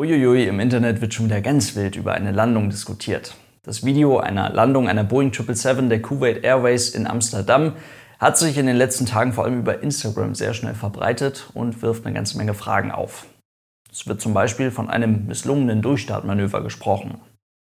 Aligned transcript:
Uiuiui, 0.00 0.44
im 0.44 0.60
Internet 0.60 1.02
wird 1.02 1.12
schon 1.12 1.26
wieder 1.26 1.42
ganz 1.42 1.76
wild 1.76 1.94
über 1.94 2.14
eine 2.14 2.32
Landung 2.32 2.70
diskutiert. 2.70 3.34
Das 3.62 3.84
Video 3.84 4.18
einer 4.18 4.48
Landung 4.48 4.88
einer 4.88 5.04
Boeing 5.04 5.30
777 5.30 5.90
der 5.90 6.00
Kuwait 6.00 6.42
Airways 6.42 6.88
in 6.94 7.06
Amsterdam 7.06 7.74
hat 8.18 8.38
sich 8.38 8.56
in 8.56 8.64
den 8.64 8.76
letzten 8.76 9.04
Tagen 9.04 9.34
vor 9.34 9.44
allem 9.44 9.58
über 9.58 9.82
Instagram 9.82 10.34
sehr 10.34 10.54
schnell 10.54 10.72
verbreitet 10.72 11.50
und 11.52 11.82
wirft 11.82 12.06
eine 12.06 12.14
ganze 12.14 12.38
Menge 12.38 12.54
Fragen 12.54 12.90
auf. 12.90 13.26
Es 13.92 14.06
wird 14.06 14.22
zum 14.22 14.32
Beispiel 14.32 14.70
von 14.70 14.88
einem 14.88 15.26
misslungenen 15.26 15.82
Durchstartmanöver 15.82 16.62
gesprochen. 16.62 17.20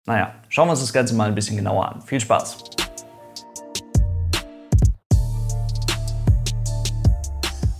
Naja, 0.06 0.32
schauen 0.48 0.68
wir 0.68 0.72
uns 0.72 0.80
das 0.80 0.92
Ganze 0.92 1.16
mal 1.16 1.26
ein 1.26 1.34
bisschen 1.34 1.56
genauer 1.56 1.88
an. 1.88 2.02
Viel 2.02 2.20
Spaß! 2.20 2.81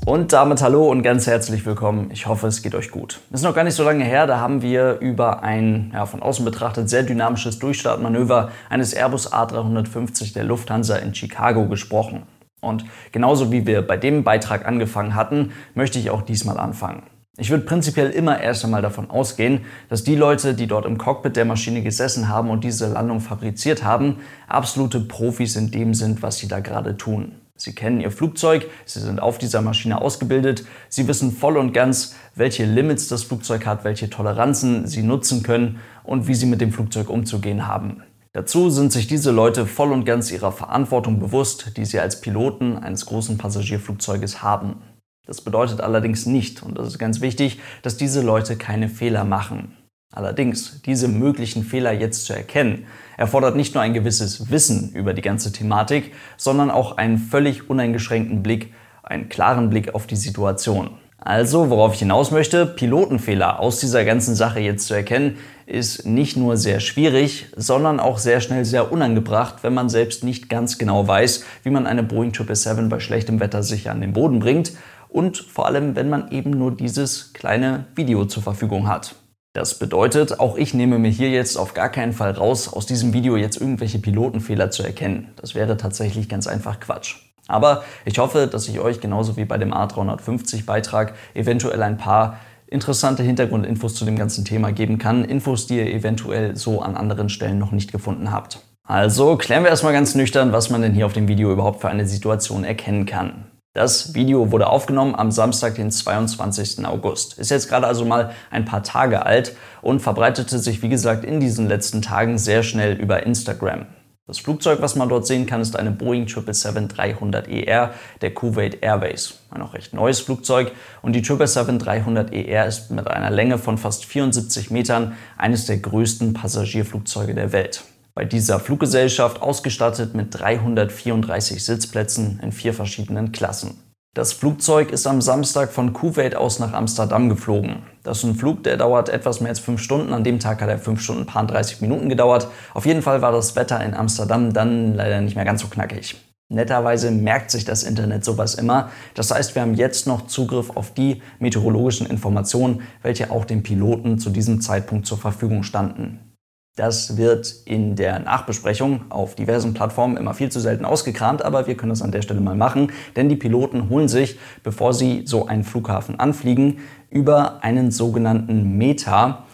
Und 0.05 0.33
damit 0.33 0.61
hallo 0.63 0.91
und 0.91 1.03
ganz 1.03 1.29
herzlich 1.29 1.65
willkommen. 1.65 2.11
Ich 2.13 2.27
hoffe, 2.27 2.49
es 2.49 2.61
geht 2.61 2.75
euch 2.75 2.91
gut. 2.91 3.21
Ist 3.31 3.45
noch 3.45 3.55
gar 3.55 3.63
nicht 3.63 3.77
so 3.77 3.85
lange 3.85 4.03
her, 4.03 4.27
da 4.27 4.41
haben 4.41 4.61
wir 4.61 4.99
über 4.99 5.45
ein 5.45 5.93
ja, 5.95 6.07
von 6.07 6.21
außen 6.21 6.45
betrachtet 6.45 6.91
sehr 6.91 7.05
dynamisches 7.05 7.61
Durchstartmanöver 7.61 8.51
eines 8.69 8.95
Airbus 8.95 9.33
A350 9.33 10.35
der 10.35 10.43
Lufthansa 10.43 10.97
in 10.97 11.15
Chicago 11.15 11.69
gesprochen. 11.69 12.25
Und 12.61 12.85
genauso 13.13 13.53
wie 13.53 13.65
wir 13.65 13.87
bei 13.87 13.97
dem 13.97 14.25
Beitrag 14.25 14.67
angefangen 14.67 15.15
hatten, 15.15 15.53
möchte 15.75 16.01
ich 16.01 16.11
auch 16.11 16.23
diesmal 16.23 16.59
anfangen. 16.59 17.05
Ich 17.39 17.51
würde 17.51 17.65
prinzipiell 17.65 18.11
immer 18.11 18.41
erst 18.41 18.65
einmal 18.65 18.83
davon 18.83 19.09
ausgehen, 19.09 19.61
dass 19.89 20.03
die 20.03 20.17
Leute, 20.17 20.55
die 20.55 20.67
dort 20.67 20.85
im 20.85 20.99
Cockpit 20.99 21.37
der 21.37 21.45
Maschine 21.45 21.81
gesessen 21.81 22.29
haben 22.29 22.51
und 22.51 22.65
diese 22.65 22.89
Landung 22.89 23.21
fabriziert 23.21 23.85
haben, 23.85 24.17
absolute 24.49 24.99
Profis 24.99 25.55
in 25.55 25.71
dem 25.71 25.95
sind, 25.95 26.23
was 26.23 26.39
sie 26.39 26.49
da 26.49 26.59
gerade 26.59 26.97
tun. 26.97 27.37
Sie 27.63 27.75
kennen 27.75 28.01
Ihr 28.01 28.11
Flugzeug, 28.11 28.69
Sie 28.85 29.01
sind 29.01 29.21
auf 29.21 29.39
dieser 29.39 29.63
Maschine 29.63 30.01
ausgebildet, 30.01 30.65
Sie 30.89 31.07
wissen 31.07 31.33
voll 31.33 31.57
und 31.57 31.73
ganz, 31.73 32.15
welche 32.35 32.65
Limits 32.65 33.09
das 33.09 33.23
Flugzeug 33.23 33.67
hat, 33.67 33.85
welche 33.85 34.11
Toleranzen 34.11 34.87
Sie 34.87 35.03
nutzen 35.03 35.43
können 35.43 35.79
und 36.03 36.27
wie 36.27 36.35
Sie 36.35 36.47
mit 36.47 36.61
dem 36.61 36.73
Flugzeug 36.73 37.09
umzugehen 37.09 37.67
haben. 37.67 38.03
Dazu 38.33 38.71
sind 38.71 38.93
sich 38.93 39.07
diese 39.07 39.31
Leute 39.31 39.67
voll 39.67 39.93
und 39.93 40.07
ganz 40.07 40.33
ihrer 40.33 40.53
Verantwortung 40.53 41.21
bewusst, 41.21 41.77
die 41.77 41.85
sie 41.85 42.01
als 42.01 42.23
Piloten 42.23 42.79
eines 42.79 43.05
großen 43.05 43.37
Passagierflugzeuges 43.37 44.43
haben. 44.43 44.81
Das 45.27 45.43
bedeutet 45.43 45.83
allerdings 45.83 46.25
nicht, 46.25 46.63
und 46.63 46.79
das 46.79 46.89
ist 46.89 46.99
ganz 46.99 47.21
wichtig, 47.21 47.61
dass 47.83 47.99
diese 47.99 48.23
Leute 48.23 48.57
keine 48.57 48.89
Fehler 48.89 49.25
machen. 49.25 49.77
Allerdings, 50.13 50.83
diese 50.83 51.09
möglichen 51.09 51.65
Fehler 51.65 51.93
jetzt 51.93 52.27
zu 52.27 52.35
erkennen, 52.35 52.87
erfordert 53.17 53.57
nicht 53.57 53.75
nur 53.75 53.83
ein 53.83 53.95
gewisses 53.95 54.51
Wissen 54.51 54.93
über 54.93 55.15
die 55.15 55.23
ganze 55.23 55.53
Thematik, 55.53 56.13
sondern 56.37 56.71
auch 56.71 56.99
einen 56.99 57.17
völlig 57.17 57.71
uneingeschränkten 57.71 58.43
Blick, 58.43 58.75
einen 59.03 59.31
klaren 59.31 59.71
Blick 59.71 59.95
auf 59.95 60.07
die 60.07 60.17
Situation. 60.17 60.91
Also, 61.19 61.71
worauf 61.71 61.95
ich 61.95 62.01
hinaus 62.01 62.31
möchte, 62.31 62.67
Pilotenfehler 62.67 63.61
aus 63.61 63.79
dieser 63.79 64.05
ganzen 64.05 64.35
Sache 64.35 64.61
jetzt 64.61 64.87
zu 64.89 64.95
erkennen, 64.95 65.39
ist 65.67 66.05
nicht 66.05 66.37
nur 66.37 66.57
sehr 66.57 66.81
schwierig, 66.81 67.47
sondern 67.57 68.01
auch 68.01 68.19
sehr 68.19 68.41
schnell 68.41 68.65
sehr 68.65 68.91
unangebracht, 68.93 69.63
wenn 69.63 69.73
man 69.73 69.89
selbst 69.89 70.25
nicht 70.25 70.49
ganz 70.49 70.79
genau 70.79 71.07
weiß, 71.07 71.45
wie 71.63 71.71
man 71.71 71.87
eine 71.87 72.03
Boeing 72.03 72.35
777 72.35 72.91
bei 72.91 73.01
schlechtem 73.01 73.41
Wetter 73.41 73.63
sicher 73.63 73.93
an 73.93 74.01
den 74.01 74.13
Boden 74.13 74.41
bringt 74.41 74.73
und 75.09 75.39
vor 75.39 75.67
allem, 75.67 75.95
wenn 75.95 76.11
man 76.11 76.31
eben 76.33 76.51
nur 76.51 76.73
dieses 76.77 77.33
kleine 77.33 77.87
Video 77.95 78.25
zur 78.25 78.43
Verfügung 78.43 78.89
hat. 78.89 79.15
Das 79.55 79.79
bedeutet, 79.79 80.41
auch 80.41 80.57
ich 80.57 80.73
nehme 80.73 80.99
mir 80.99 81.11
hier 81.11 81.29
jetzt 81.29 81.59
auf 81.59 81.75
gar 81.75 81.91
keinen 81.91 82.15
Fall 82.15 82.31
raus, 82.31 82.73
aus 82.73 82.87
diesem 82.87 83.13
Video 83.13 83.37
jetzt 83.37 83.61
irgendwelche 83.61 83.99
Pilotenfehler 83.99 84.71
zu 84.71 84.83
erkennen. 84.83 85.29
Das 85.37 85.55
wäre 85.55 85.77
tatsächlich 85.77 86.31
ganz 86.31 86.47
einfach 86.47 86.81
Quatsch. 86.81 87.17
Aber 87.49 87.85
ich 88.07 88.19
hoffe, 88.19 88.47
dass 88.47 88.67
ich 88.69 88.81
euch 88.81 89.01
genauso 89.01 89.37
wie 89.37 89.45
bei 89.45 89.59
dem 89.59 89.75
A350 89.75 90.65
Beitrag 90.65 91.15
eventuell 91.35 91.83
ein 91.83 91.99
paar 91.99 92.39
interessante 92.67 93.23
Hintergrundinfos 93.23 93.95
zu 93.95 94.07
dem 94.07 94.17
ganzen 94.17 94.47
Thema 94.47 94.73
geben 94.73 94.97
kann. 94.97 95.23
Infos, 95.23 95.67
die 95.67 95.77
ihr 95.77 95.93
eventuell 95.93 96.57
so 96.57 96.81
an 96.81 96.97
anderen 96.97 97.29
Stellen 97.29 97.59
noch 97.59 97.73
nicht 97.73 97.93
gefunden 97.93 98.31
habt. 98.31 98.61
Also 98.85 99.37
klären 99.37 99.65
wir 99.65 99.71
erstmal 99.71 99.93
ganz 99.93 100.15
nüchtern, 100.15 100.53
was 100.53 100.71
man 100.71 100.81
denn 100.81 100.95
hier 100.95 101.05
auf 101.05 101.13
dem 101.13 101.29
Video 101.29 101.53
überhaupt 101.53 101.83
für 101.83 101.91
eine 101.91 102.07
Situation 102.07 102.65
erkennen 102.65 103.05
kann. 103.05 103.52
Das 103.75 104.13
Video 104.13 104.53
wurde 104.53 104.67
aufgenommen 104.67 105.15
am 105.15 105.31
Samstag, 105.31 105.77
den 105.77 105.91
22. 105.91 106.85
August. 106.85 107.39
Ist 107.39 107.51
jetzt 107.51 107.71
gerade 107.71 107.87
also 107.87 108.05
mal 108.05 108.33
ein 108.51 108.67
paar 108.67 108.83
Tage 108.83 109.25
alt 109.25 109.57
und 109.81 110.01
verbreitete 110.01 110.59
sich, 110.59 110.83
wie 110.83 110.91
gesagt, 110.91 111.25
in 111.25 111.41
diesen 111.41 111.69
letzten 111.69 112.03
Tagen 112.03 112.37
sehr 112.37 112.65
schnell 112.65 113.01
über 113.01 113.25
Instagram. 113.25 113.87
Das 114.27 114.41
Flugzeug, 114.41 114.83
was 114.83 114.95
man 114.95 115.09
dort 115.09 115.27
sehen 115.27 115.47
kann, 115.47 115.63
ist 115.63 115.75
eine 115.75 115.91
Boeing 115.91 116.27
777-300ER 116.27 117.49
e 117.49 117.89
der 118.21 118.35
Kuwait 118.35 118.83
Airways. 118.83 119.39
Ein 119.51 119.63
auch 119.63 119.73
recht 119.73 119.95
neues 119.95 120.21
Flugzeug. 120.21 120.73
Und 121.01 121.15
die 121.15 121.23
777-300ER 121.23 122.33
e 122.35 122.69
ist 122.69 122.91
mit 122.91 123.07
einer 123.07 123.31
Länge 123.31 123.57
von 123.57 123.79
fast 123.79 124.05
74 124.05 124.71
Metern 124.71 125.17
eines 125.39 125.65
der 125.65 125.79
größten 125.79 126.35
Passagierflugzeuge 126.35 127.35
der 127.35 127.53
Welt 127.53 127.85
bei 128.15 128.25
dieser 128.25 128.61
Fluggesellschaft 128.61 129.41
ausgestattet 129.41 130.15
mit 130.15 130.39
334 130.39 131.65
Sitzplätzen 131.65 132.41
in 132.43 132.53
vier 132.53 132.75
verschiedenen 132.75 133.33
Klassen. 133.33 133.93
Das 134.15 134.35
Flugzeug 134.35 134.91
ist 134.91 135.07
am 135.07 135.23
Samstag 135.23 135.73
von 135.73 135.95
Kuwait 135.95 136.37
aus 136.37 136.59
nach 136.59 136.75
Amsterdam 136.75 137.31
geflogen. 137.31 137.85
Das 138.03 138.19
ist 138.19 138.25
ein 138.25 138.35
Flug, 138.35 138.63
der 138.63 138.77
dauert 138.77 139.09
etwas 139.09 139.41
mehr 139.41 139.49
als 139.49 139.59
fünf 139.59 139.81
Stunden. 139.81 140.13
An 140.13 140.23
dem 140.23 140.39
Tag 140.39 140.61
hat 140.61 140.69
er 140.69 140.79
fünf 140.79 141.01
Stunden 141.01 141.25
paar 141.25 141.47
30 141.47 141.81
Minuten 141.81 142.11
gedauert. 142.11 142.49
Auf 142.75 142.85
jeden 142.85 143.01
Fall 143.01 143.23
war 143.23 143.33
das 143.33 143.57
Wetter 143.57 143.83
in 143.83 143.95
Amsterdam 143.95 144.53
dann 144.53 144.95
leider 144.95 145.23
nicht 145.23 145.35
mehr 145.35 145.47
ganz 145.47 145.63
so 145.63 145.69
knackig. 145.69 146.17
Netterweise 146.51 147.11
merkt 147.11 147.51
sich 147.51 147.65
das 147.65 147.83
Internet 147.83 148.23
sowas 148.23 148.55
immer. 148.55 148.91
Das 149.15 149.31
heißt, 149.31 149.55
wir 149.55 149.63
haben 149.63 149.73
jetzt 149.73 150.07
noch 150.07 150.27
Zugriff 150.27 150.69
auf 150.77 150.93
die 150.93 151.23
meteorologischen 151.39 152.07
Informationen, 152.07 152.83
welche 153.01 153.31
auch 153.31 153.47
dem 153.47 153.63
Piloten 153.63 154.19
zu 154.19 154.29
diesem 154.29 154.61
Zeitpunkt 154.61 155.07
zur 155.07 155.17
Verfügung 155.17 155.63
standen. 155.63 156.32
Das 156.77 157.19
wird 157.19 157.55
in 157.67 157.97
der 157.97 158.19
Nachbesprechung 158.19 159.03
auf 159.11 159.35
diversen 159.35 159.75
Plattformen 159.75 160.17
immer 160.17 160.33
viel 160.33 160.51
zu 160.51 160.59
selten 160.59 160.87
ausgekramt, 160.87 161.45
aber 161.45 161.67
wir 161.67 161.77
können 161.77 161.91
das 161.91 162.01
an 162.01 162.13
der 162.13 162.23
Stelle 162.23 162.41
mal 162.41 162.55
machen, 162.55 162.93
denn 163.15 163.29
die 163.29 163.37
Piloten 163.37 163.91
holen 163.91 164.09
sich, 164.09 164.39
bevor 164.63 164.95
sie 164.95 165.25
so 165.27 165.47
einen 165.47 165.65
Flughafen 165.65 166.19
anfliegen, 166.19 166.79
über 167.11 167.63
einen 167.63 167.91
sogenannten 167.91 168.79
Meta 168.79 169.45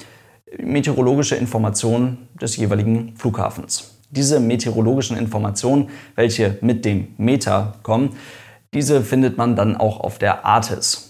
meteorologische 0.59 1.35
Informationen 1.35 2.29
des 2.41 2.57
jeweiligen 2.57 3.17
Flughafens. 3.17 3.99
Diese 4.11 4.39
meteorologischen 4.39 5.17
Informationen, 5.17 5.91
welche 6.15 6.57
mit 6.61 6.85
dem 6.85 7.09
Meta 7.17 7.75
kommen, 7.83 8.11
diese 8.73 9.03
findet 9.03 9.37
man 9.37 9.57
dann 9.57 9.77
auch 9.77 9.99
auf 9.99 10.19
der 10.19 10.47
ARTIS. 10.47 11.08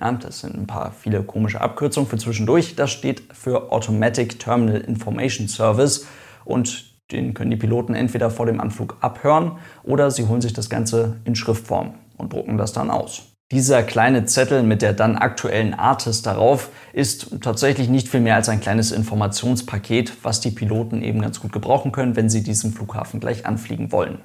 Ja, 0.00 0.12
das 0.12 0.40
sind 0.40 0.56
ein 0.56 0.66
paar 0.66 0.92
viele 0.92 1.22
komische 1.22 1.60
Abkürzungen 1.60 2.08
für 2.08 2.16
zwischendurch. 2.16 2.74
Das 2.74 2.90
steht 2.90 3.22
für 3.32 3.70
Automatic 3.70 4.38
Terminal 4.38 4.80
Information 4.80 5.46
Service 5.46 6.06
und 6.44 6.90
den 7.12 7.34
können 7.34 7.50
die 7.50 7.56
Piloten 7.56 7.94
entweder 7.94 8.30
vor 8.30 8.46
dem 8.46 8.60
Anflug 8.60 8.96
abhören 9.00 9.58
oder 9.82 10.10
sie 10.10 10.26
holen 10.26 10.40
sich 10.40 10.52
das 10.52 10.70
Ganze 10.70 11.16
in 11.24 11.34
Schriftform 11.34 11.94
und 12.16 12.32
drucken 12.32 12.56
das 12.56 12.72
dann 12.72 12.90
aus. 12.90 13.26
Dieser 13.52 13.82
kleine 13.82 14.26
Zettel 14.26 14.62
mit 14.62 14.80
der 14.80 14.92
dann 14.92 15.16
aktuellen 15.16 15.74
Artist 15.74 16.24
darauf 16.24 16.70
ist 16.92 17.42
tatsächlich 17.42 17.88
nicht 17.88 18.08
viel 18.08 18.20
mehr 18.20 18.36
als 18.36 18.48
ein 18.48 18.60
kleines 18.60 18.92
Informationspaket, 18.92 20.12
was 20.22 20.40
die 20.40 20.52
Piloten 20.52 21.02
eben 21.02 21.20
ganz 21.20 21.40
gut 21.40 21.52
gebrauchen 21.52 21.90
können, 21.90 22.14
wenn 22.14 22.30
sie 22.30 22.44
diesen 22.44 22.72
Flughafen 22.72 23.18
gleich 23.18 23.46
anfliegen 23.46 23.90
wollen. 23.90 24.20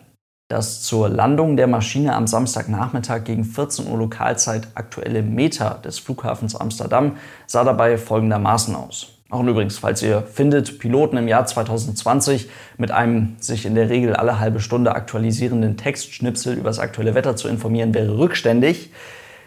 Das 0.48 0.84
zur 0.84 1.10
Landung 1.10 1.58
der 1.58 1.66
Maschine 1.66 2.14
am 2.14 2.28
Samstagnachmittag 2.28 3.24
gegen 3.24 3.46
14 3.46 3.88
Uhr 3.88 3.98
Lokalzeit 3.98 4.68
aktuelle 4.76 5.24
Meter 5.24 5.80
des 5.84 5.98
Flughafens 5.98 6.56
Amsterdam 6.56 7.18
sah 7.48 7.64
dabei 7.64 7.98
folgendermaßen 7.98 8.76
aus. 8.76 9.08
Auch 9.32 9.44
übrigens, 9.44 9.80
falls 9.80 10.04
ihr 10.04 10.22
findet, 10.22 10.78
Piloten 10.78 11.18
im 11.18 11.28
Jahr 11.28 11.48
2020 11.48 12.48
mit 12.78 12.92
einem 12.92 13.38
sich 13.40 13.66
in 13.66 13.74
der 13.74 13.90
Regel 13.90 14.16
alle 14.16 14.40
halbe 14.40 14.60
Stunde 14.60 14.94
aktualisierenden 14.94 15.78
Textschnipsel 15.78 16.54
über 16.54 16.70
das 16.70 16.78
aktuelle 16.78 17.16
Wetter 17.16 17.36
zu 17.36 17.48
informieren, 17.48 17.96
wäre 17.96 18.16
rückständig. 18.16 18.92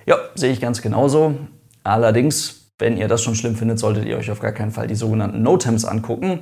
Ja, 0.05 0.17
sehe 0.35 0.51
ich 0.51 0.61
ganz 0.61 0.83
genauso. 0.83 1.37
Allerdings, 1.85 2.73
wenn 2.81 2.97
ihr 2.97 3.07
das 3.07 3.23
schon 3.23 3.37
schlimm 3.37 3.55
findet, 3.55 3.79
solltet 3.79 4.05
ihr 4.05 4.17
euch 4.17 4.33
auf 4.33 4.41
gar 4.41 4.53
keinen 4.53 4.73
Fall 4.73 4.89
die 4.89 4.97
sogenannten 4.97 5.43
NOTAMs 5.43 5.85
angucken. 5.85 6.41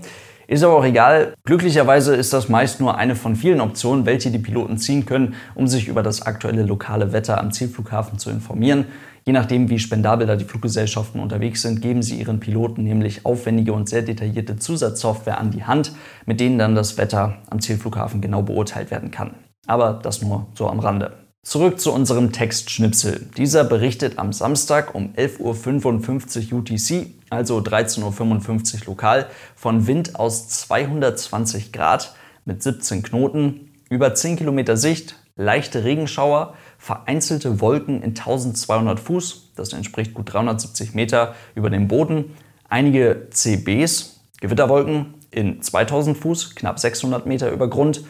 Ist 0.49 0.63
aber 0.63 0.77
auch 0.77 0.85
egal. 0.85 1.35
Glücklicherweise 1.45 2.15
ist 2.15 2.33
das 2.33 2.49
meist 2.49 2.81
nur 2.81 2.97
eine 2.97 3.17
von 3.17 3.35
vielen 3.35 3.61
Optionen, 3.61 4.07
welche 4.07 4.31
die 4.31 4.39
Piloten 4.39 4.79
ziehen 4.79 5.05
können, 5.05 5.35
um 5.55 5.67
sich 5.67 5.89
über 5.89 6.03
das 6.03 6.23
aktuelle 6.23 6.63
lokale 6.63 7.13
Wetter 7.13 7.41
am 7.41 7.51
Zielflughafen 7.51 8.19
zu 8.19 8.31
informieren. 8.31 8.87
Je 9.25 9.33
nachdem, 9.33 9.69
wie 9.71 9.81
spendabel 9.81 10.29
da 10.29 10.37
die 10.37 10.45
Fluggesellschaften 10.45 11.21
unterwegs 11.21 11.63
sind, 11.63 11.83
geben 11.83 12.01
sie 12.01 12.21
ihren 12.21 12.39
Piloten 12.39 12.85
nämlich 12.85 13.27
aufwendige 13.27 13.73
und 13.73 13.89
sehr 13.89 14.03
detaillierte 14.03 14.57
Zusatzsoftware 14.57 15.39
an 15.39 15.51
die 15.51 15.65
Hand, 15.65 15.91
mit 16.27 16.39
denen 16.39 16.59
dann 16.59 16.77
das 16.77 16.97
Wetter 16.97 17.39
am 17.51 17.61
Zielflughafen 17.61 18.21
genau 18.21 18.43
beurteilt 18.43 18.93
werden 18.93 19.11
kann. 19.11 19.35
Aber 19.67 19.95
das 20.01 20.23
nur 20.23 20.47
so 20.55 20.69
am 20.69 20.79
Rande. 20.79 21.13
Zurück 21.43 21.81
zu 21.81 21.93
unserem 21.93 22.31
Textschnipsel. 22.31 23.29
Dieser 23.37 23.65
berichtet 23.65 24.19
am 24.19 24.33
Samstag 24.33 24.95
um 24.95 25.13
11.55 25.15 26.53
Uhr 26.53 26.59
UTC, 26.59 27.16
also 27.31 27.59
13.55 27.59 28.81
Uhr 28.81 28.87
lokal, 28.87 29.27
von 29.55 29.87
Wind 29.87 30.17
aus 30.17 30.49
220 30.49 31.73
Grad 31.73 32.15
mit 32.45 32.63
17 32.63 33.03
Knoten, 33.03 33.73
über 33.91 34.15
10 34.15 34.37
Kilometer 34.37 34.77
Sicht, 34.77 35.17
leichte 35.37 35.85
Regenschauer, 35.85 36.55
vereinzelte 36.79 37.61
Wolken 37.61 38.03
in 38.03 38.11
1200 38.11 39.01
Fuß, 39.01 39.53
das 39.57 39.73
entspricht 39.73 40.15
gut 40.15 40.33
370 40.33 40.95
Meter 40.95 41.35
über 41.55 41.71
dem 41.71 41.89
Boden, 41.89 42.37
einige 42.69 43.29
CBs, 43.31 44.21
Gewitterwolken 44.41 45.15
in 45.31 45.63
2000 45.63 46.17
Fuß, 46.17 46.55
knapp 46.55 46.79
600 46.79 47.27
Meter 47.27 47.51
über 47.51 47.69
Grund. 47.69 48.05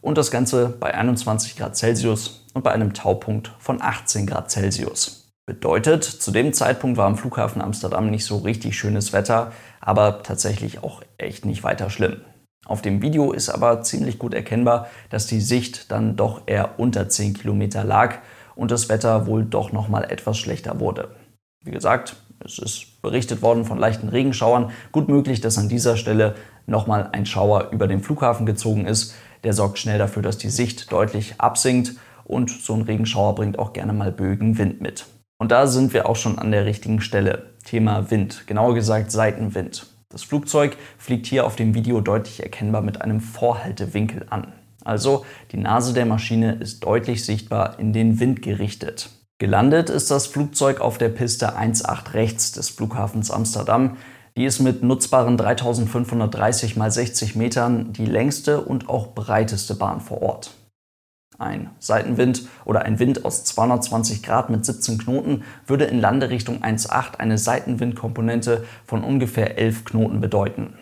Und 0.00 0.18
das 0.18 0.30
Ganze 0.32 0.68
bei 0.80 0.94
21 0.94 1.56
Grad 1.56 1.76
Celsius 1.76 2.44
und 2.54 2.64
bei 2.64 2.72
einem 2.72 2.92
Taupunkt 2.92 3.52
von 3.58 3.80
18 3.80 4.26
Grad 4.26 4.50
Celsius. 4.50 5.21
Bedeutet, 5.44 6.04
zu 6.04 6.30
dem 6.30 6.52
Zeitpunkt 6.52 6.96
war 6.96 7.06
am 7.06 7.16
Flughafen 7.16 7.62
Amsterdam 7.62 8.10
nicht 8.10 8.24
so 8.24 8.38
richtig 8.38 8.78
schönes 8.78 9.12
Wetter, 9.12 9.50
aber 9.80 10.22
tatsächlich 10.22 10.84
auch 10.84 11.02
echt 11.18 11.44
nicht 11.44 11.64
weiter 11.64 11.90
schlimm. 11.90 12.20
Auf 12.64 12.80
dem 12.80 13.02
Video 13.02 13.32
ist 13.32 13.48
aber 13.48 13.82
ziemlich 13.82 14.20
gut 14.20 14.34
erkennbar, 14.34 14.86
dass 15.10 15.26
die 15.26 15.40
Sicht 15.40 15.90
dann 15.90 16.14
doch 16.14 16.42
eher 16.46 16.78
unter 16.78 17.08
10 17.08 17.34
Kilometer 17.34 17.82
lag 17.82 18.18
und 18.54 18.70
das 18.70 18.88
Wetter 18.88 19.26
wohl 19.26 19.44
doch 19.44 19.72
noch 19.72 19.88
mal 19.88 20.04
etwas 20.04 20.38
schlechter 20.38 20.78
wurde. 20.78 21.16
Wie 21.64 21.72
gesagt, 21.72 22.14
es 22.44 22.60
ist 22.60 23.02
berichtet 23.02 23.42
worden 23.42 23.64
von 23.64 23.78
leichten 23.78 24.10
Regenschauern. 24.10 24.70
Gut 24.92 25.08
möglich, 25.08 25.40
dass 25.40 25.58
an 25.58 25.68
dieser 25.68 25.96
Stelle 25.96 26.36
noch 26.66 26.86
mal 26.86 27.08
ein 27.10 27.26
Schauer 27.26 27.70
über 27.72 27.88
den 27.88 28.00
Flughafen 28.00 28.46
gezogen 28.46 28.86
ist. 28.86 29.14
Der 29.42 29.54
sorgt 29.54 29.78
schnell 29.78 29.98
dafür, 29.98 30.22
dass 30.22 30.38
die 30.38 30.50
Sicht 30.50 30.92
deutlich 30.92 31.34
absinkt 31.38 31.96
und 32.22 32.48
so 32.48 32.74
ein 32.74 32.82
Regenschauer 32.82 33.34
bringt 33.34 33.58
auch 33.58 33.72
gerne 33.72 33.92
mal 33.92 34.12
Bögen 34.12 34.56
Wind 34.56 34.80
mit. 34.80 35.04
Und 35.42 35.50
da 35.50 35.66
sind 35.66 35.92
wir 35.92 36.08
auch 36.08 36.14
schon 36.14 36.38
an 36.38 36.52
der 36.52 36.66
richtigen 36.66 37.00
Stelle. 37.00 37.46
Thema 37.64 38.12
Wind, 38.12 38.46
genauer 38.46 38.76
gesagt 38.76 39.10
Seitenwind. 39.10 39.88
Das 40.08 40.22
Flugzeug 40.22 40.76
fliegt 40.98 41.26
hier 41.26 41.44
auf 41.44 41.56
dem 41.56 41.74
Video 41.74 42.00
deutlich 42.00 42.44
erkennbar 42.44 42.80
mit 42.80 43.02
einem 43.02 43.20
Vorhaltewinkel 43.20 44.24
an. 44.30 44.52
Also 44.84 45.26
die 45.50 45.56
Nase 45.56 45.94
der 45.94 46.06
Maschine 46.06 46.52
ist 46.60 46.84
deutlich 46.84 47.24
sichtbar 47.24 47.80
in 47.80 47.92
den 47.92 48.20
Wind 48.20 48.40
gerichtet. 48.40 49.10
Gelandet 49.38 49.90
ist 49.90 50.12
das 50.12 50.28
Flugzeug 50.28 50.80
auf 50.80 50.96
der 50.96 51.08
Piste 51.08 51.58
1.8 51.58 52.14
rechts 52.14 52.52
des 52.52 52.68
Flughafens 52.68 53.32
Amsterdam. 53.32 53.96
Die 54.36 54.44
ist 54.44 54.60
mit 54.60 54.84
nutzbaren 54.84 55.36
3530 55.36 56.76
x 56.76 56.94
60 56.94 57.34
Metern 57.34 57.92
die 57.92 58.06
längste 58.06 58.60
und 58.60 58.88
auch 58.88 59.08
breiteste 59.08 59.74
Bahn 59.74 60.00
vor 60.00 60.22
Ort. 60.22 60.52
Ein 61.42 61.70
Seitenwind 61.80 62.46
oder 62.64 62.82
ein 62.82 62.98
Wind 62.98 63.24
aus 63.24 63.44
220 63.44 64.22
Grad 64.22 64.48
mit 64.48 64.64
17 64.64 64.98
Knoten 64.98 65.42
würde 65.66 65.84
in 65.84 66.00
Landerichtung 66.00 66.62
1,8 66.62 67.16
eine 67.18 67.36
Seitenwindkomponente 67.36 68.64
von 68.84 69.02
ungefähr 69.02 69.58
11 69.58 69.84
Knoten 69.84 70.20
bedeuten. 70.20 70.74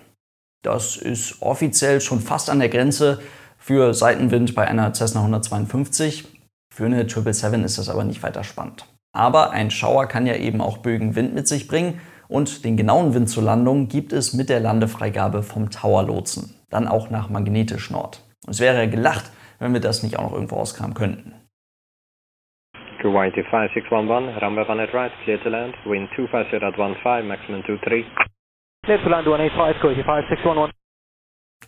Das 0.63 0.97
ist 0.97 1.41
offiziell 1.41 2.01
schon 2.01 2.21
fast 2.21 2.51
an 2.51 2.59
der 2.59 2.69
Grenze 2.69 3.21
für 3.57 3.95
Seitenwind 3.95 4.55
bei 4.55 4.69
einer 4.69 4.93
Cessna 4.93 5.21
152. 5.21 6.29
Für 6.73 6.85
eine 6.85 7.09
777 7.09 7.65
ist 7.65 7.79
das 7.79 7.89
aber 7.89 8.05
nicht 8.05 8.23
weiter 8.23 8.45
spannend. 8.45 8.87
Aber 9.13 9.51
ein 9.51 9.71
Schauer 9.71 10.07
kann 10.07 10.27
ja 10.27 10.37
eben 10.37 10.61
auch 10.61 10.79
Bögen 10.79 11.17
Wind 11.17 11.35
mit 11.35 11.49
sich 11.49 11.67
bringen 11.67 12.01
und 12.29 12.65
den 12.65 12.77
genauen 12.77 13.15
Wind 13.15 13.29
zur 13.29 13.43
Landung 13.43 13.89
gibt 13.89 14.13
es 14.13 14.35
mit 14.35 14.49
der 14.49 14.61
Landefreigabe 14.61 15.43
vom 15.43 15.71
Tower 15.71 16.05
Lotsen, 16.05 16.55
dann 16.69 16.87
auch 16.87 17.11
nach 17.11 17.29
magnetisch 17.29 17.91
Nord. 17.91 18.23
Es 18.47 18.61
wäre 18.61 18.89
gelacht, 18.89 19.31
wenn 19.61 19.73
wir 19.73 19.81
das 19.81 20.03
nicht 20.03 20.19
auch 20.19 20.25
noch 20.25 20.33
irgendwo 20.33 20.57
rauskramen 20.57 20.95
könnten. 20.95 21.35
Kuwait 23.01 23.35
5611, 23.35 24.43
runway 24.43 24.63
18 24.63 24.95
right, 24.95 25.13
clear 25.25 25.43
to 25.43 25.49
land, 25.49 25.75
wind 25.87 26.11
250 26.17 26.63
at 26.63 26.75
15, 26.75 27.27
maximum 27.27 27.63
23. 27.63 28.05
Clear 28.85 29.03
to 29.03 29.09
land 29.09 29.27
185, 29.27 29.81
Kuwaiti 29.81 30.03
5611. 30.05 30.75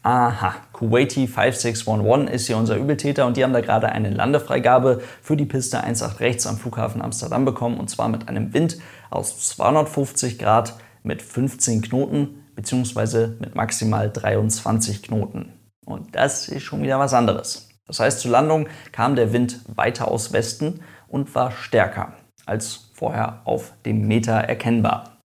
Aha, 0.02 0.54
Kuwaiti 0.72 1.26
5611 1.26 2.34
ist 2.34 2.46
hier 2.48 2.56
unser 2.56 2.76
Übeltäter 2.76 3.26
und 3.26 3.36
die 3.36 3.44
haben 3.44 3.52
da 3.52 3.60
gerade 3.60 3.90
eine 3.90 4.10
Landefreigabe 4.10 5.00
für 5.22 5.36
die 5.36 5.46
Piste 5.46 5.84
18 5.84 6.18
rechts 6.18 6.46
am 6.46 6.56
Flughafen 6.56 7.00
Amsterdam 7.00 7.44
bekommen 7.44 7.78
und 7.78 7.88
zwar 7.88 8.08
mit 8.08 8.28
einem 8.28 8.52
Wind 8.52 8.78
aus 9.10 9.48
250 9.50 10.38
Grad 10.38 10.74
mit 11.02 11.22
15 11.22 11.82
Knoten 11.82 12.44
beziehungsweise 12.54 13.36
mit 13.40 13.54
maximal 13.54 14.10
23 14.10 15.02
Knoten. 15.02 15.52
Und 15.86 16.14
das 16.14 16.48
ist 16.48 16.62
schon 16.62 16.82
wieder 16.82 16.98
was 16.98 17.14
anderes. 17.14 17.71
Das 17.86 18.00
heißt, 18.00 18.20
zur 18.20 18.30
Landung 18.30 18.68
kam 18.92 19.16
der 19.16 19.32
Wind 19.32 19.60
weiter 19.66 20.08
aus 20.08 20.32
Westen 20.32 20.80
und 21.08 21.34
war 21.34 21.50
stärker 21.50 22.14
als 22.46 22.90
vorher 22.94 23.42
auf 23.44 23.72
dem 23.84 24.06
Meter 24.06 24.34
erkennbar. 24.34 25.18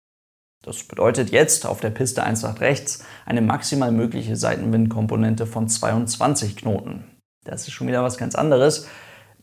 Das 0.63 0.83
bedeutet 0.83 1.29
jetzt 1.29 1.65
auf 1.65 1.79
der 1.79 1.91
Piste 1.91 2.23
1 2.23 2.41
nach 2.41 2.59
rechts 2.59 3.05
eine 3.25 3.41
maximal 3.41 3.91
mögliche 3.91 4.35
Seitenwindkomponente 4.35 5.47
von 5.47 5.69
22 5.69 6.57
Knoten. 6.57 7.05
Das 7.45 7.67
ist 7.67 7.71
schon 7.71 7.87
wieder 7.87 8.03
was 8.03 8.17
ganz 8.17 8.35
anderes. 8.35 8.87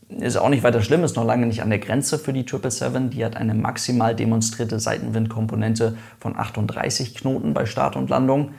Ist 0.07 0.37
auch 0.37 0.49
nicht 0.49 0.61
weiter 0.61 0.83
schlimm, 0.83 1.03
ist 1.03 1.15
noch 1.15 1.25
lange 1.25 1.47
nicht 1.47 1.63
an 1.63 1.71
der 1.71 1.79
Grenze 1.79 2.19
für 2.19 2.31
die 2.31 2.45
777. 2.47 3.17
Die 3.17 3.25
hat 3.25 3.37
eine 3.37 3.55
maximal 3.55 4.15
demonstrierte 4.15 4.79
Seitenwindkomponente 4.79 5.97
von 6.19 6.37
38 6.37 7.15
Knoten 7.15 7.55
bei 7.55 7.65
Start 7.65 7.95
und 7.95 8.11
Landung. 8.11 8.53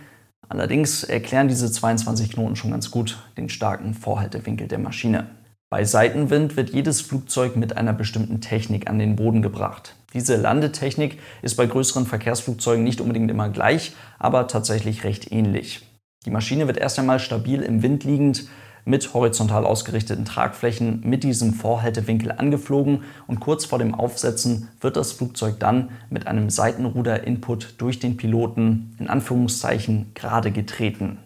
Allerdings 0.49 1.05
erklären 1.05 1.49
diese 1.49 1.71
22 1.71 2.33
Knoten 2.33 2.57
schon 2.57 2.71
ganz 2.71 2.91
gut 2.91 3.19
den 3.37 3.49
starken 3.49 3.95
Vorhaltewinkel 3.95 4.69
der 4.69 4.79
Maschine. 4.79 5.27
Bei 5.69 5.85
Seitenwind 5.85 6.57
wird 6.57 6.71
jedes 6.71 7.01
Flugzeug 7.01 7.57
mit 7.57 7.77
einer 7.77 7.93
bestimmten 7.93 8.41
Technik 8.41 8.89
an 8.89 9.01
den 9.01 9.17
Boden 9.17 9.43
gebracht. 9.43 9.97
Diese 10.15 10.37
Landetechnik 10.37 11.19
ist 11.43 11.57
bei 11.57 11.67
größeren 11.67 12.07
Verkehrsflugzeugen 12.07 12.85
nicht 12.85 13.01
unbedingt 13.01 13.31
immer 13.31 13.49
gleich, 13.49 13.95
aber 14.19 14.47
tatsächlich 14.47 15.03
recht 15.03 15.33
ähnlich. 15.33 15.85
Die 16.25 16.31
Maschine 16.31 16.67
wird 16.69 16.79
erst 16.79 16.99
einmal 16.99 17.19
stabil 17.19 17.63
im 17.63 17.83
Wind 17.83 18.05
liegend 18.05 18.49
mit 18.87 19.13
horizontal 19.13 19.67
ausgerichteten 19.67 20.25
Tragflächen 20.25 21.03
mit 21.05 21.25
diesem 21.25 21.53
Vorhaltewinkel 21.53 22.33
angeflogen 22.33 23.03
und 23.27 23.41
kurz 23.41 23.67
vor 23.67 23.79
dem 23.79 23.95
Aufsetzen 23.95 24.69
wird 24.81 24.97
das 24.97 25.13
Flugzeug 25.13 25.59
dann 25.59 25.91
mit 26.09 26.27
einem 26.27 26.49
Seitenruder-Input 26.49 27.75
durch 27.79 27.99
den 27.99 28.17
Piloten 28.17 28.97
in 28.99 29.09
Anführungszeichen 29.09 30.13
gerade 30.15 30.53
getreten. 30.53 31.19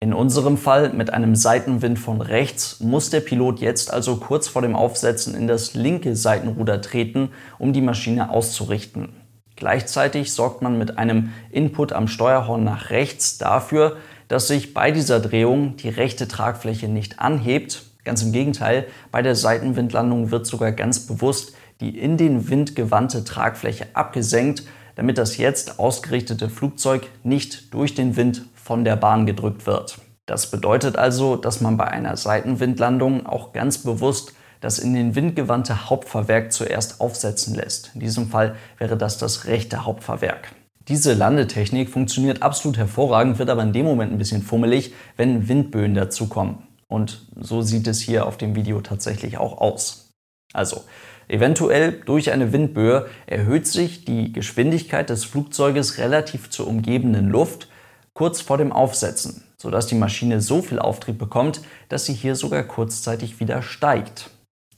In 0.00 0.14
unserem 0.14 0.56
Fall 0.56 0.92
mit 0.92 1.12
einem 1.12 1.34
Seitenwind 1.34 1.98
von 1.98 2.20
rechts 2.20 2.78
muss 2.78 3.10
der 3.10 3.18
Pilot 3.18 3.58
jetzt 3.58 3.92
also 3.92 4.16
kurz 4.16 4.46
vor 4.46 4.62
dem 4.62 4.76
Aufsetzen 4.76 5.34
in 5.34 5.48
das 5.48 5.74
linke 5.74 6.14
Seitenruder 6.14 6.80
treten, 6.80 7.30
um 7.58 7.72
die 7.72 7.80
Maschine 7.80 8.30
auszurichten. 8.30 9.08
Gleichzeitig 9.56 10.32
sorgt 10.32 10.62
man 10.62 10.78
mit 10.78 10.98
einem 10.98 11.32
Input 11.50 11.92
am 11.92 12.06
Steuerhorn 12.06 12.62
nach 12.62 12.90
rechts 12.90 13.38
dafür, 13.38 13.96
dass 14.28 14.48
sich 14.48 14.74
bei 14.74 14.90
dieser 14.90 15.20
Drehung 15.20 15.76
die 15.76 15.88
rechte 15.88 16.28
Tragfläche 16.28 16.88
nicht 16.88 17.18
anhebt. 17.18 17.82
Ganz 18.04 18.22
im 18.22 18.32
Gegenteil, 18.32 18.86
bei 19.10 19.22
der 19.22 19.34
Seitenwindlandung 19.34 20.30
wird 20.30 20.46
sogar 20.46 20.72
ganz 20.72 21.00
bewusst 21.00 21.52
die 21.80 21.98
in 21.98 22.16
den 22.16 22.48
Wind 22.48 22.74
gewandte 22.74 23.24
Tragfläche 23.24 23.86
abgesenkt, 23.94 24.64
damit 24.96 25.16
das 25.16 25.36
jetzt 25.36 25.78
ausgerichtete 25.78 26.48
Flugzeug 26.48 27.06
nicht 27.22 27.72
durch 27.72 27.94
den 27.94 28.16
Wind 28.16 28.42
von 28.54 28.84
der 28.84 28.96
Bahn 28.96 29.26
gedrückt 29.26 29.66
wird. 29.66 29.98
Das 30.26 30.50
bedeutet 30.50 30.96
also, 30.96 31.36
dass 31.36 31.60
man 31.60 31.76
bei 31.76 31.86
einer 31.86 32.16
Seitenwindlandung 32.16 33.26
auch 33.26 33.52
ganz 33.52 33.78
bewusst 33.78 34.32
das 34.60 34.80
in 34.80 34.92
den 34.92 35.14
Wind 35.14 35.36
gewandte 35.36 35.88
Hauptfahrwerk 35.88 36.52
zuerst 36.52 37.00
aufsetzen 37.00 37.54
lässt. 37.54 37.92
In 37.94 38.00
diesem 38.00 38.28
Fall 38.28 38.56
wäre 38.78 38.96
das 38.96 39.16
das 39.16 39.44
rechte 39.46 39.84
Hauptfahrwerk. 39.84 40.48
Diese 40.88 41.12
Landetechnik 41.12 41.90
funktioniert 41.90 42.42
absolut 42.42 42.78
hervorragend, 42.78 43.38
wird 43.38 43.50
aber 43.50 43.62
in 43.62 43.74
dem 43.74 43.84
Moment 43.84 44.10
ein 44.10 44.18
bisschen 44.18 44.42
fummelig, 44.42 44.94
wenn 45.18 45.46
Windböen 45.46 45.94
dazukommen. 45.94 46.62
Und 46.88 47.26
so 47.38 47.60
sieht 47.60 47.86
es 47.86 48.00
hier 48.00 48.24
auf 48.24 48.38
dem 48.38 48.54
Video 48.54 48.80
tatsächlich 48.80 49.36
auch 49.36 49.58
aus. 49.58 50.10
Also, 50.54 50.84
eventuell 51.28 51.92
durch 51.92 52.32
eine 52.32 52.54
Windböe 52.54 53.06
erhöht 53.26 53.66
sich 53.66 54.06
die 54.06 54.32
Geschwindigkeit 54.32 55.10
des 55.10 55.26
Flugzeuges 55.26 55.98
relativ 55.98 56.48
zur 56.48 56.66
umgebenden 56.66 57.28
Luft 57.28 57.68
kurz 58.14 58.40
vor 58.40 58.56
dem 58.56 58.72
Aufsetzen, 58.72 59.44
sodass 59.58 59.88
die 59.88 59.94
Maschine 59.94 60.40
so 60.40 60.62
viel 60.62 60.78
Auftrieb 60.78 61.18
bekommt, 61.18 61.60
dass 61.90 62.06
sie 62.06 62.14
hier 62.14 62.34
sogar 62.34 62.62
kurzzeitig 62.62 63.40
wieder 63.40 63.60
steigt. 63.60 64.30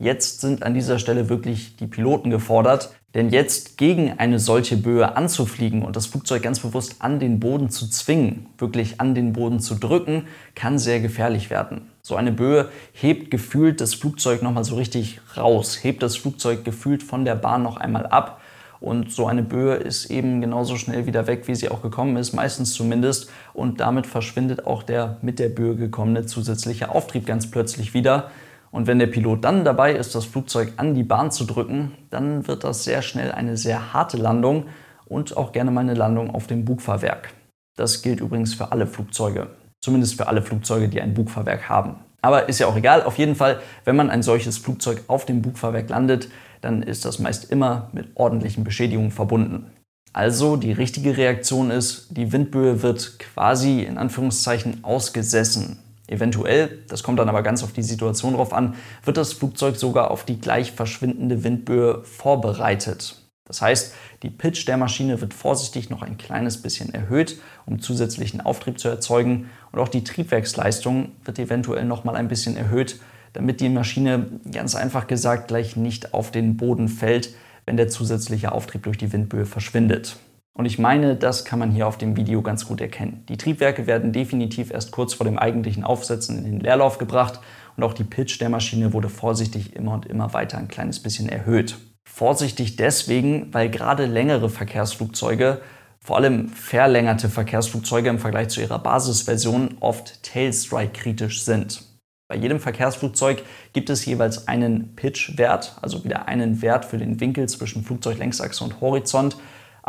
Jetzt 0.02 0.40
sind 0.40 0.62
an 0.62 0.72
dieser 0.72 0.98
Stelle 0.98 1.28
wirklich 1.28 1.76
die 1.76 1.86
Piloten 1.86 2.30
gefordert, 2.30 2.90
denn 3.12 3.28
jetzt 3.28 3.76
gegen 3.76 4.18
eine 4.18 4.38
solche 4.38 4.78
Böe 4.78 5.14
anzufliegen 5.14 5.82
und 5.82 5.94
das 5.94 6.06
Flugzeug 6.06 6.42
ganz 6.42 6.60
bewusst 6.60 6.96
an 7.00 7.20
den 7.20 7.38
Boden 7.38 7.68
zu 7.68 7.86
zwingen, 7.86 8.46
wirklich 8.56 8.98
an 8.98 9.14
den 9.14 9.34
Boden 9.34 9.60
zu 9.60 9.74
drücken, 9.74 10.26
kann 10.54 10.78
sehr 10.78 11.00
gefährlich 11.00 11.50
werden. 11.50 11.90
So 12.00 12.16
eine 12.16 12.32
Böe 12.32 12.70
hebt 12.92 13.30
gefühlt 13.30 13.82
das 13.82 13.92
Flugzeug 13.92 14.40
nochmal 14.40 14.64
so 14.64 14.76
richtig 14.76 15.20
raus, 15.36 15.84
hebt 15.84 16.02
das 16.02 16.16
Flugzeug 16.16 16.64
gefühlt 16.64 17.02
von 17.02 17.26
der 17.26 17.34
Bahn 17.34 17.62
noch 17.62 17.76
einmal 17.76 18.06
ab. 18.06 18.40
Und 18.80 19.12
so 19.12 19.26
eine 19.26 19.42
Böe 19.42 19.74
ist 19.74 20.06
eben 20.06 20.40
genauso 20.40 20.76
schnell 20.76 21.04
wieder 21.04 21.26
weg, 21.26 21.46
wie 21.46 21.54
sie 21.54 21.68
auch 21.68 21.82
gekommen 21.82 22.16
ist, 22.16 22.32
meistens 22.32 22.72
zumindest. 22.72 23.28
Und 23.52 23.80
damit 23.80 24.06
verschwindet 24.06 24.66
auch 24.66 24.82
der 24.82 25.18
mit 25.20 25.38
der 25.38 25.50
Böe 25.50 25.76
gekommene 25.76 26.24
zusätzliche 26.24 26.88
Auftrieb 26.88 27.26
ganz 27.26 27.50
plötzlich 27.50 27.92
wieder. 27.92 28.30
Und 28.70 28.86
wenn 28.86 28.98
der 28.98 29.08
Pilot 29.08 29.44
dann 29.44 29.64
dabei 29.64 29.92
ist, 29.92 30.14
das 30.14 30.24
Flugzeug 30.24 30.74
an 30.76 30.94
die 30.94 31.02
Bahn 31.02 31.30
zu 31.30 31.44
drücken, 31.44 31.92
dann 32.10 32.46
wird 32.46 32.64
das 32.64 32.84
sehr 32.84 33.02
schnell 33.02 33.32
eine 33.32 33.56
sehr 33.56 33.92
harte 33.92 34.16
Landung 34.16 34.66
und 35.06 35.36
auch 35.36 35.52
gerne 35.52 35.70
mal 35.70 35.80
eine 35.80 35.94
Landung 35.94 36.30
auf 36.32 36.46
dem 36.46 36.64
Bugfahrwerk. 36.64 37.34
Das 37.76 38.02
gilt 38.02 38.20
übrigens 38.20 38.54
für 38.54 38.70
alle 38.72 38.86
Flugzeuge, 38.86 39.48
zumindest 39.80 40.16
für 40.16 40.28
alle 40.28 40.42
Flugzeuge, 40.42 40.88
die 40.88 41.00
ein 41.00 41.14
Bugfahrwerk 41.14 41.68
haben. 41.68 41.96
Aber 42.22 42.48
ist 42.48 42.60
ja 42.60 42.66
auch 42.66 42.76
egal, 42.76 43.02
auf 43.02 43.18
jeden 43.18 43.34
Fall, 43.34 43.60
wenn 43.84 43.96
man 43.96 44.10
ein 44.10 44.22
solches 44.22 44.58
Flugzeug 44.58 45.02
auf 45.08 45.24
dem 45.24 45.42
Bugfahrwerk 45.42 45.88
landet, 45.88 46.28
dann 46.60 46.82
ist 46.82 47.04
das 47.04 47.18
meist 47.18 47.50
immer 47.50 47.88
mit 47.92 48.08
ordentlichen 48.14 48.64
Beschädigungen 48.64 49.10
verbunden. 49.10 49.70
Also 50.12 50.56
die 50.56 50.72
richtige 50.72 51.16
Reaktion 51.16 51.70
ist, 51.70 52.08
die 52.16 52.32
Windböe 52.32 52.82
wird 52.82 53.18
quasi 53.18 53.82
in 53.82 53.96
Anführungszeichen 53.96 54.84
ausgesessen. 54.84 55.78
Eventuell, 56.10 56.82
das 56.88 57.04
kommt 57.04 57.20
dann 57.20 57.28
aber 57.28 57.42
ganz 57.42 57.62
auf 57.62 57.72
die 57.72 57.84
Situation 57.84 58.34
drauf 58.34 58.52
an, 58.52 58.74
wird 59.04 59.16
das 59.16 59.32
Flugzeug 59.32 59.76
sogar 59.76 60.10
auf 60.10 60.24
die 60.24 60.40
gleich 60.40 60.72
verschwindende 60.72 61.44
Windböe 61.44 62.02
vorbereitet. 62.02 63.16
Das 63.44 63.62
heißt, 63.62 63.94
die 64.24 64.30
Pitch 64.30 64.66
der 64.66 64.76
Maschine 64.76 65.20
wird 65.20 65.34
vorsichtig 65.34 65.88
noch 65.88 66.02
ein 66.02 66.18
kleines 66.18 66.60
bisschen 66.60 66.92
erhöht, 66.92 67.38
um 67.64 67.80
zusätzlichen 67.80 68.40
Auftrieb 68.40 68.80
zu 68.80 68.88
erzeugen 68.88 69.50
und 69.70 69.78
auch 69.78 69.88
die 69.88 70.02
Triebwerksleistung 70.02 71.12
wird 71.24 71.38
eventuell 71.38 71.84
noch 71.84 72.02
mal 72.02 72.16
ein 72.16 72.28
bisschen 72.28 72.56
erhöht, 72.56 73.00
damit 73.32 73.60
die 73.60 73.68
Maschine 73.68 74.26
ganz 74.50 74.74
einfach 74.74 75.06
gesagt 75.06 75.46
gleich 75.46 75.76
nicht 75.76 76.12
auf 76.12 76.32
den 76.32 76.56
Boden 76.56 76.88
fällt, 76.88 77.34
wenn 77.66 77.76
der 77.76 77.88
zusätzliche 77.88 78.50
Auftrieb 78.50 78.82
durch 78.82 78.98
die 78.98 79.12
Windböe 79.12 79.46
verschwindet. 79.46 80.16
Und 80.52 80.66
ich 80.66 80.78
meine, 80.78 81.16
das 81.16 81.44
kann 81.44 81.58
man 81.58 81.70
hier 81.70 81.86
auf 81.86 81.96
dem 81.96 82.16
Video 82.16 82.42
ganz 82.42 82.66
gut 82.66 82.80
erkennen. 82.80 83.24
Die 83.28 83.36
Triebwerke 83.36 83.86
werden 83.86 84.12
definitiv 84.12 84.70
erst 84.70 84.90
kurz 84.90 85.14
vor 85.14 85.24
dem 85.24 85.38
eigentlichen 85.38 85.84
Aufsetzen 85.84 86.38
in 86.38 86.44
den 86.44 86.60
Leerlauf 86.60 86.98
gebracht 86.98 87.40
und 87.76 87.84
auch 87.84 87.94
die 87.94 88.04
Pitch 88.04 88.40
der 88.40 88.48
Maschine 88.48 88.92
wurde 88.92 89.08
vorsichtig 89.08 89.74
immer 89.76 89.94
und 89.94 90.06
immer 90.06 90.34
weiter 90.34 90.58
ein 90.58 90.68
kleines 90.68 91.00
bisschen 91.00 91.28
erhöht. 91.28 91.78
Vorsichtig 92.04 92.76
deswegen, 92.76 93.54
weil 93.54 93.70
gerade 93.70 94.06
längere 94.06 94.50
Verkehrsflugzeuge, 94.50 95.60
vor 96.00 96.16
allem 96.16 96.48
verlängerte 96.48 97.28
Verkehrsflugzeuge 97.28 98.08
im 98.08 98.18
Vergleich 98.18 98.48
zu 98.48 98.60
ihrer 98.60 98.78
Basisversion, 98.80 99.76
oft 99.80 100.22
Tailstrike-kritisch 100.24 101.44
sind. 101.44 101.84
Bei 102.28 102.36
jedem 102.36 102.60
Verkehrsflugzeug 102.60 103.42
gibt 103.72 103.90
es 103.90 104.04
jeweils 104.04 104.46
einen 104.46 104.94
Pitch-Wert, 104.94 105.78
also 105.82 106.04
wieder 106.04 106.28
einen 106.28 106.62
Wert 106.62 106.84
für 106.84 106.98
den 106.98 107.20
Winkel 107.20 107.48
zwischen 107.48 107.82
Flugzeuglängsachse 107.82 108.62
und 108.62 108.80
Horizont, 108.80 109.36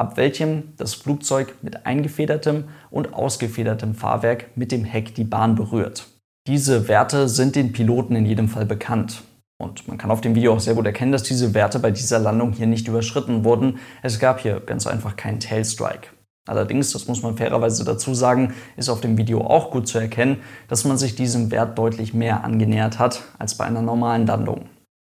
ab 0.02 0.18
welchem 0.18 0.74
das 0.78 0.96
Flugzeug 0.96 1.54
mit 1.62 1.86
eingefedertem 1.86 2.64
und 2.90 3.14
ausgefedertem 3.14 3.94
Fahrwerk 3.94 4.58
mit 4.58 4.72
dem 4.72 4.84
Heck 4.84 5.14
die 5.14 5.24
Bahn 5.24 5.54
berührt. 5.54 6.08
Diese 6.48 6.88
Werte 6.88 7.30
sind 7.30 7.56
den 7.56 7.72
Piloten 7.72 8.16
in 8.16 8.26
jedem 8.26 8.50
Fall 8.50 8.66
bekannt. 8.66 9.22
Und 9.60 9.88
man 9.88 10.00
kann 10.00 10.10
auf 10.10 10.22
dem 10.22 10.34
Video 10.34 10.56
auch 10.56 10.60
sehr 10.60 10.74
gut 10.74 10.88
erkennen, 10.88 11.12
dass 11.12 11.22
diese 11.22 11.54
Werte 11.54 11.78
bei 11.78 11.92
dieser 11.92 12.18
Landung 12.18 12.52
hier 12.52 12.66
nicht 12.66 12.88
überschritten 12.88 13.46
wurden. 13.46 13.78
Es 14.02 14.18
gab 14.18 14.40
hier 14.40 14.60
ganz 14.60 14.88
einfach 14.88 15.16
keinen 15.16 15.40
Tailstrike. 15.40 16.08
Allerdings, 16.48 16.92
das 16.94 17.08
muss 17.08 17.22
man 17.22 17.38
fairerweise 17.38 17.86
dazu 17.86 18.16
sagen, 18.16 18.56
ist 18.78 18.90
auf 18.90 19.02
dem 19.02 19.20
Video 19.20 19.42
auch 19.42 19.70
gut 19.70 19.88
zu 19.88 20.00
erkennen, 20.00 20.38
dass 20.68 20.84
man 20.84 20.98
sich 20.98 21.16
diesem 21.16 21.52
Wert 21.52 21.78
deutlich 21.78 22.16
mehr 22.16 22.44
angenähert 22.44 22.98
hat 22.98 23.22
als 23.38 23.56
bei 23.56 23.66
einer 23.66 23.84
normalen 23.84 24.26
Landung. 24.26 24.68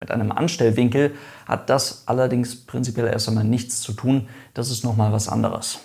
Mit 0.03 0.11
einem 0.11 0.33
Anstellwinkel 0.33 1.13
hat 1.47 1.71
das 1.71 2.03
allerdings 2.07 2.67
prinzipiell 2.67 3.07
erst 3.07 3.29
einmal 3.29 3.45
nichts 3.45 3.81
zu 3.83 3.93
tun, 3.93 4.27
das 4.53 4.73
ist 4.73 4.83
nochmal 4.83 5.13
was 5.13 5.29
anderes. 5.29 5.79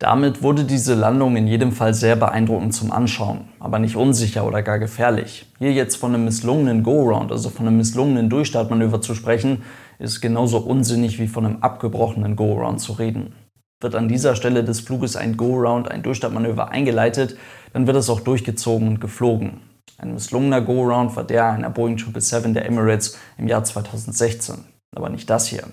Damit 0.00 0.42
wurde 0.42 0.64
diese 0.64 0.94
Landung 0.94 1.36
in 1.36 1.46
jedem 1.46 1.70
Fall 1.70 1.94
sehr 1.94 2.16
beeindruckend 2.16 2.74
zum 2.74 2.90
Anschauen, 2.90 3.42
aber 3.60 3.78
nicht 3.78 3.94
unsicher 3.94 4.44
oder 4.44 4.64
gar 4.64 4.80
gefährlich. 4.80 5.46
Hier 5.60 5.72
jetzt 5.72 5.94
von 5.94 6.12
einem 6.12 6.24
misslungenen 6.24 6.82
Go-Round, 6.82 7.30
also 7.30 7.48
von 7.48 7.68
einem 7.68 7.76
misslungenen 7.76 8.28
Durchstartmanöver 8.28 9.00
zu 9.00 9.14
sprechen, 9.14 9.62
ist 10.00 10.20
genauso 10.20 10.58
unsinnig 10.58 11.20
wie 11.20 11.28
von 11.28 11.46
einem 11.46 11.58
abgebrochenen 11.62 12.34
Go-Round 12.34 12.80
zu 12.80 12.94
reden. 12.94 13.34
Wird 13.80 13.94
an 13.94 14.08
dieser 14.08 14.34
Stelle 14.34 14.64
des 14.64 14.80
Fluges 14.80 15.14
ein 15.14 15.36
Go-Round, 15.36 15.88
ein 15.88 16.02
Durchstartmanöver 16.02 16.70
eingeleitet, 16.70 17.36
dann 17.72 17.86
wird 17.86 17.98
es 17.98 18.10
auch 18.10 18.20
durchgezogen 18.20 18.88
und 18.88 19.00
geflogen. 19.00 19.69
Ein 19.98 20.14
misslungener 20.14 20.60
Go-Round 20.60 21.16
war 21.16 21.24
der 21.24 21.50
einer 21.50 21.70
Boeing 21.70 21.98
777 21.98 22.54
der 22.54 22.66
Emirates 22.66 23.18
im 23.38 23.48
Jahr 23.48 23.64
2016, 23.64 24.64
aber 24.94 25.08
nicht 25.08 25.28
das 25.28 25.46
hier. 25.46 25.64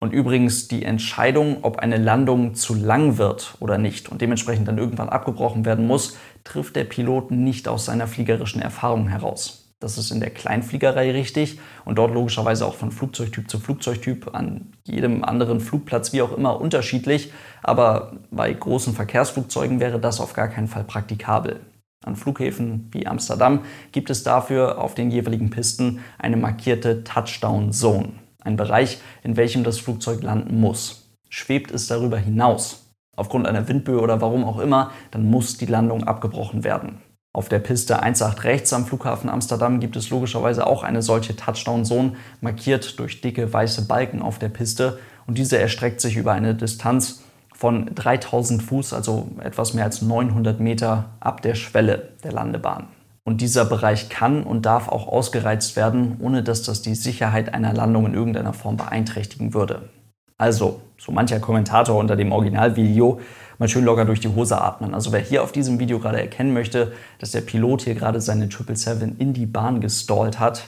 Und 0.00 0.12
übrigens 0.12 0.66
die 0.66 0.84
Entscheidung, 0.84 1.58
ob 1.62 1.78
eine 1.78 1.96
Landung 1.96 2.54
zu 2.54 2.74
lang 2.74 3.18
wird 3.18 3.54
oder 3.60 3.78
nicht 3.78 4.08
und 4.08 4.20
dementsprechend 4.20 4.66
dann 4.66 4.78
irgendwann 4.78 5.08
abgebrochen 5.08 5.64
werden 5.64 5.86
muss, 5.86 6.16
trifft 6.42 6.74
der 6.74 6.84
Pilot 6.84 7.30
nicht 7.30 7.68
aus 7.68 7.84
seiner 7.84 8.08
fliegerischen 8.08 8.60
Erfahrung 8.60 9.06
heraus. 9.06 9.62
Das 9.82 9.98
ist 9.98 10.12
in 10.12 10.20
der 10.20 10.30
Kleinfliegerei 10.30 11.10
richtig 11.10 11.58
und 11.84 11.98
dort 11.98 12.14
logischerweise 12.14 12.66
auch 12.66 12.74
von 12.74 12.92
Flugzeugtyp 12.92 13.50
zu 13.50 13.58
Flugzeugtyp 13.58 14.32
an 14.32 14.72
jedem 14.84 15.24
anderen 15.24 15.60
Flugplatz 15.60 16.12
wie 16.12 16.22
auch 16.22 16.36
immer 16.36 16.60
unterschiedlich. 16.60 17.32
Aber 17.64 18.12
bei 18.30 18.52
großen 18.52 18.94
Verkehrsflugzeugen 18.94 19.80
wäre 19.80 19.98
das 19.98 20.20
auf 20.20 20.34
gar 20.34 20.46
keinen 20.48 20.68
Fall 20.68 20.84
praktikabel. 20.84 21.60
An 22.02 22.16
Flughäfen 22.16 22.88
wie 22.92 23.06
Amsterdam 23.06 23.60
gibt 23.92 24.10
es 24.10 24.22
dafür 24.22 24.78
auf 24.78 24.94
den 24.94 25.10
jeweiligen 25.10 25.50
Pisten 25.50 26.00
eine 26.18 26.36
markierte 26.36 27.04
Touchdown 27.04 27.72
Zone 27.72 28.22
ein 28.44 28.56
Bereich, 28.56 28.98
in 29.22 29.36
welchem 29.36 29.64
das 29.64 29.78
Flugzeug 29.78 30.22
landen 30.22 30.60
muss. 30.60 31.10
Schwebt 31.28 31.70
es 31.70 31.86
darüber 31.86 32.18
hinaus, 32.18 32.92
aufgrund 33.16 33.46
einer 33.46 33.68
Windböe 33.68 34.00
oder 34.00 34.20
warum 34.20 34.44
auch 34.44 34.58
immer, 34.58 34.90
dann 35.10 35.24
muss 35.24 35.56
die 35.56 35.66
Landung 35.66 36.04
abgebrochen 36.04 36.64
werden. 36.64 37.00
Auf 37.34 37.48
der 37.48 37.60
Piste 37.60 38.02
18 38.02 38.26
rechts 38.40 38.74
am 38.74 38.84
Flughafen 38.84 39.30
Amsterdam 39.30 39.80
gibt 39.80 39.96
es 39.96 40.10
logischerweise 40.10 40.66
auch 40.66 40.82
eine 40.82 41.00
solche 41.00 41.34
Touchdown-Zone, 41.34 42.12
markiert 42.42 42.98
durch 42.98 43.22
dicke 43.22 43.50
weiße 43.50 43.86
Balken 43.86 44.20
auf 44.20 44.38
der 44.38 44.50
Piste 44.50 44.98
und 45.26 45.38
diese 45.38 45.58
erstreckt 45.58 46.02
sich 46.02 46.16
über 46.16 46.32
eine 46.32 46.54
Distanz 46.54 47.24
von 47.62 47.94
3000 47.94 48.60
Fuß, 48.60 48.92
also 48.92 49.28
etwas 49.38 49.72
mehr 49.72 49.84
als 49.84 50.02
900 50.02 50.58
Meter 50.58 51.10
ab 51.20 51.42
der 51.42 51.54
Schwelle 51.54 52.08
der 52.24 52.32
Landebahn. 52.32 52.88
Und 53.22 53.40
dieser 53.40 53.64
Bereich 53.64 54.08
kann 54.08 54.42
und 54.42 54.66
darf 54.66 54.88
auch 54.88 55.06
ausgereizt 55.06 55.76
werden, 55.76 56.16
ohne 56.18 56.42
dass 56.42 56.64
das 56.64 56.82
die 56.82 56.96
Sicherheit 56.96 57.54
einer 57.54 57.72
Landung 57.72 58.06
in 58.06 58.14
irgendeiner 58.14 58.52
Form 58.52 58.76
beeinträchtigen 58.78 59.54
würde. 59.54 59.90
Also, 60.38 60.80
so 60.98 61.12
mancher 61.12 61.38
Kommentator 61.38 61.96
unter 62.00 62.16
dem 62.16 62.32
Originalvideo, 62.32 63.20
mal 63.58 63.68
schön 63.68 63.84
locker 63.84 64.06
durch 64.06 64.18
die 64.18 64.34
Hose 64.34 64.60
atmen. 64.60 64.92
Also 64.92 65.12
wer 65.12 65.20
hier 65.20 65.44
auf 65.44 65.52
diesem 65.52 65.78
Video 65.78 66.00
gerade 66.00 66.20
erkennen 66.20 66.52
möchte, 66.52 66.90
dass 67.20 67.30
der 67.30 67.42
Pilot 67.42 67.82
hier 67.82 67.94
gerade 67.94 68.20
seine 68.20 68.46
777 68.50 69.20
in 69.20 69.34
die 69.34 69.46
Bahn 69.46 69.80
gestallt 69.80 70.40
hat, 70.40 70.64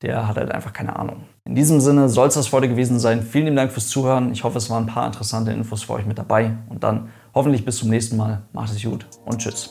der 0.00 0.26
hat 0.26 0.38
halt 0.38 0.52
einfach 0.52 0.72
keine 0.72 0.96
Ahnung. 0.96 1.24
In 1.50 1.56
diesem 1.56 1.80
Sinne 1.80 2.08
soll 2.08 2.28
es 2.28 2.34
das 2.34 2.52
heute 2.52 2.68
gewesen 2.68 3.00
sein. 3.00 3.24
Vielen 3.24 3.46
lieben 3.46 3.56
Dank 3.56 3.72
fürs 3.72 3.88
Zuhören. 3.88 4.30
Ich 4.30 4.44
hoffe, 4.44 4.58
es 4.58 4.70
waren 4.70 4.84
ein 4.84 4.86
paar 4.86 5.04
interessante 5.04 5.50
Infos 5.50 5.82
für 5.82 5.94
euch 5.94 6.06
mit 6.06 6.16
dabei. 6.16 6.52
Und 6.68 6.84
dann 6.84 7.08
hoffentlich 7.34 7.64
bis 7.64 7.78
zum 7.78 7.90
nächsten 7.90 8.16
Mal. 8.16 8.42
Macht 8.52 8.70
es 8.70 8.80
gut 8.80 9.04
und 9.24 9.38
tschüss. 9.38 9.68